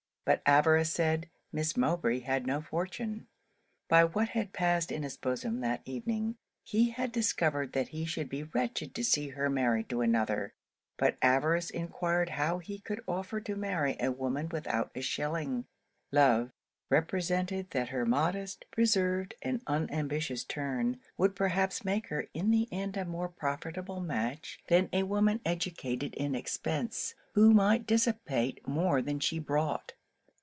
But 0.23 0.43
avarice 0.45 0.91
said, 0.93 1.29
Miss 1.51 1.75
Mowbray 1.75 2.19
had 2.19 2.45
no 2.47 2.61
fortune. 2.61 3.27
By 3.89 4.03
what 4.05 4.29
had 4.29 4.53
passed 4.53 4.91
in 4.91 5.01
his 5.03 5.17
bosom 5.17 5.59
that 5.61 5.81
evening, 5.83 6.37
he 6.63 6.91
had 6.91 7.11
discovered 7.11 7.73
that 7.73 7.87
he 7.89 8.05
should 8.05 8.29
be 8.29 8.43
wretched 8.43 8.93
to 8.95 9.03
see 9.03 9.29
her 9.29 9.49
married 9.49 9.89
to 9.89 9.99
another. 10.01 10.53
But 10.95 11.17
avarice 11.23 11.71
enquired 11.71 12.29
how 12.29 12.59
he 12.59 12.79
could 12.79 13.03
offer 13.09 13.41
to 13.41 13.55
marry 13.55 13.97
a 13.99 14.11
woman 14.11 14.47
without 14.49 14.91
a 14.93 15.01
shilling? 15.01 15.65
Love, 16.13 16.51
represented 16.91 17.71
that 17.71 17.89
her 17.89 18.05
modest, 18.05 18.63
reserved, 18.77 19.33
and 19.41 19.61
unambitious 19.67 20.43
turn, 20.45 21.01
would 21.17 21.35
perhaps 21.35 21.83
make 21.83 22.07
her, 22.07 22.27
in 22.35 22.51
the 22.51 22.69
end, 22.71 22.95
a 22.95 23.05
more 23.05 23.27
profitable 23.27 23.99
match 23.99 24.59
than 24.67 24.87
a 24.93 25.01
woman 25.03 25.41
educated 25.43 26.13
in 26.13 26.35
expence, 26.35 27.15
who 27.33 27.51
might 27.51 27.87
dissipate 27.87 28.65
more 28.67 29.01
than 29.01 29.19
she 29.19 29.37
brought. 29.39 29.93